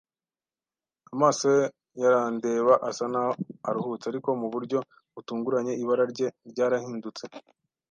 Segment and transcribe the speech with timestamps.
[1.13, 1.63] amaso ye
[2.01, 3.31] yarandeba, asa naho
[3.67, 4.05] aruhutse.
[4.07, 4.77] Ariko mu buryo
[5.15, 7.23] butunguranye, ibara rye ryarahindutse,